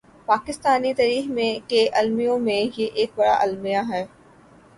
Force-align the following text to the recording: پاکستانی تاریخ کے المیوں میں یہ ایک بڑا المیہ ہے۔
پاکستانی 0.25 0.93
تاریخ 0.93 1.25
کے 1.67 1.87
المیوں 1.93 2.39
میں 2.39 2.61
یہ 2.77 2.87
ایک 2.93 3.11
بڑا 3.15 3.35
المیہ 3.39 3.81
ہے۔ 3.89 4.05